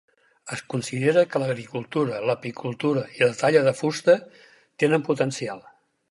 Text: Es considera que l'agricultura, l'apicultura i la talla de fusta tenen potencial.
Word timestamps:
Es 0.55 0.61
considera 0.73 1.23
que 1.33 1.41
l'agricultura, 1.41 2.15
l'apicultura 2.29 3.03
i 3.19 3.23
la 3.23 3.35
talla 3.41 3.61
de 3.67 3.73
fusta 3.83 4.15
tenen 4.85 5.05
potencial. 5.11 5.63